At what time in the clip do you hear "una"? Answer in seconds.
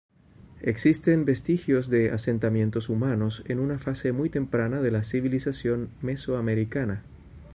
3.59-3.77